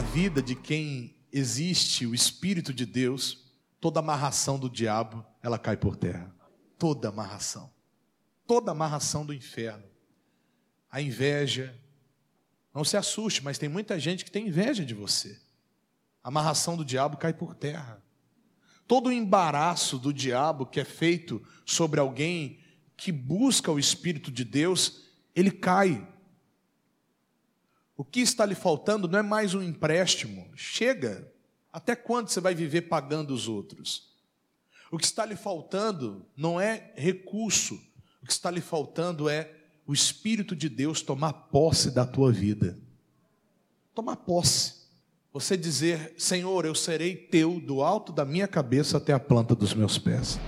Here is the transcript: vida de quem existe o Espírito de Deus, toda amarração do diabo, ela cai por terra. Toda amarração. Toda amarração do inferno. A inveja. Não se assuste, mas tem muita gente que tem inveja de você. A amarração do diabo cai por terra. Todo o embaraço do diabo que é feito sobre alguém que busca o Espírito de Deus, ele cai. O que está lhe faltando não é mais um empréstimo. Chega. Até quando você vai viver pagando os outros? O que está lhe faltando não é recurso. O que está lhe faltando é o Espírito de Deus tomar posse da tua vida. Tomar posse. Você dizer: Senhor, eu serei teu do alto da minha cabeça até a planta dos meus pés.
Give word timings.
vida 0.00 0.40
de 0.40 0.54
quem 0.54 1.14
existe 1.30 2.06
o 2.06 2.14
Espírito 2.14 2.72
de 2.72 2.86
Deus, 2.86 3.44
toda 3.80 4.00
amarração 4.00 4.58
do 4.58 4.70
diabo, 4.70 5.24
ela 5.42 5.58
cai 5.58 5.76
por 5.76 5.96
terra. 5.96 6.34
Toda 6.78 7.08
amarração. 7.08 7.70
Toda 8.46 8.72
amarração 8.72 9.26
do 9.26 9.34
inferno. 9.34 9.84
A 10.90 11.00
inveja. 11.00 11.78
Não 12.74 12.84
se 12.84 12.96
assuste, 12.96 13.42
mas 13.42 13.58
tem 13.58 13.68
muita 13.68 13.98
gente 13.98 14.24
que 14.24 14.30
tem 14.30 14.48
inveja 14.48 14.84
de 14.84 14.94
você. 14.94 15.38
A 16.22 16.28
amarração 16.28 16.76
do 16.76 16.84
diabo 16.84 17.16
cai 17.16 17.32
por 17.32 17.54
terra. 17.54 18.02
Todo 18.86 19.08
o 19.08 19.12
embaraço 19.12 19.98
do 19.98 20.12
diabo 20.12 20.66
que 20.66 20.80
é 20.80 20.84
feito 20.84 21.42
sobre 21.64 22.00
alguém 22.00 22.60
que 22.96 23.10
busca 23.10 23.70
o 23.70 23.78
Espírito 23.78 24.30
de 24.30 24.44
Deus, 24.44 25.06
ele 25.34 25.50
cai. 25.50 26.08
O 28.02 28.04
que 28.04 28.18
está 28.18 28.44
lhe 28.44 28.56
faltando 28.56 29.06
não 29.06 29.20
é 29.20 29.22
mais 29.22 29.54
um 29.54 29.62
empréstimo. 29.62 30.50
Chega. 30.56 31.32
Até 31.72 31.94
quando 31.94 32.30
você 32.30 32.40
vai 32.40 32.52
viver 32.52 32.82
pagando 32.82 33.32
os 33.32 33.46
outros? 33.46 34.10
O 34.90 34.98
que 34.98 35.04
está 35.04 35.24
lhe 35.24 35.36
faltando 35.36 36.26
não 36.36 36.60
é 36.60 36.92
recurso. 36.96 37.80
O 38.20 38.26
que 38.26 38.32
está 38.32 38.50
lhe 38.50 38.60
faltando 38.60 39.28
é 39.28 39.54
o 39.86 39.92
Espírito 39.92 40.56
de 40.56 40.68
Deus 40.68 41.00
tomar 41.00 41.32
posse 41.32 41.92
da 41.92 42.04
tua 42.04 42.32
vida. 42.32 42.76
Tomar 43.94 44.16
posse. 44.16 44.82
Você 45.32 45.56
dizer: 45.56 46.12
Senhor, 46.18 46.64
eu 46.64 46.74
serei 46.74 47.14
teu 47.14 47.60
do 47.60 47.82
alto 47.82 48.12
da 48.12 48.24
minha 48.24 48.48
cabeça 48.48 48.96
até 48.96 49.12
a 49.12 49.20
planta 49.20 49.54
dos 49.54 49.74
meus 49.74 49.96
pés. 49.96 50.40